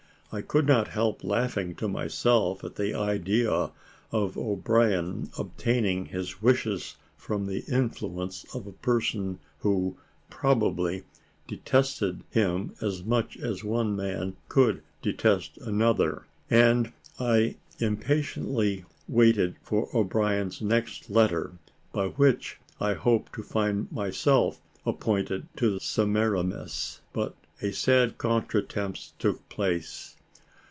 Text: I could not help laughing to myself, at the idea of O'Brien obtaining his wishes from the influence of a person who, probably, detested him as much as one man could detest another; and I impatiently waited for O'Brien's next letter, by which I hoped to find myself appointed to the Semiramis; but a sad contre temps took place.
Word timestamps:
I 0.33 0.41
could 0.41 0.65
not 0.65 0.87
help 0.87 1.25
laughing 1.25 1.75
to 1.75 1.89
myself, 1.89 2.63
at 2.63 2.75
the 2.77 2.93
idea 2.95 3.69
of 4.13 4.37
O'Brien 4.37 5.29
obtaining 5.37 6.05
his 6.05 6.41
wishes 6.41 6.95
from 7.17 7.45
the 7.47 7.65
influence 7.67 8.45
of 8.55 8.65
a 8.65 8.71
person 8.71 9.39
who, 9.59 9.97
probably, 10.29 11.03
detested 11.49 12.23
him 12.29 12.75
as 12.79 13.03
much 13.03 13.35
as 13.39 13.65
one 13.65 13.93
man 13.97 14.37
could 14.47 14.81
detest 15.01 15.57
another; 15.57 16.27
and 16.49 16.93
I 17.19 17.57
impatiently 17.79 18.85
waited 19.09 19.57
for 19.61 19.89
O'Brien's 19.93 20.61
next 20.61 21.09
letter, 21.09 21.51
by 21.91 22.07
which 22.07 22.57
I 22.79 22.93
hoped 22.93 23.33
to 23.33 23.43
find 23.43 23.91
myself 23.91 24.61
appointed 24.85 25.47
to 25.57 25.71
the 25.73 25.81
Semiramis; 25.81 27.01
but 27.11 27.35
a 27.61 27.73
sad 27.73 28.17
contre 28.17 28.61
temps 28.61 29.11
took 29.19 29.49
place. 29.49 30.15